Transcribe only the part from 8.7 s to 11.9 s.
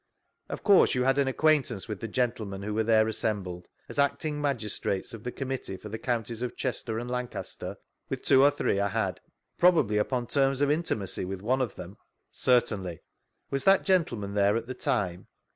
I had. Probably upon terms <rf' intimacy with one of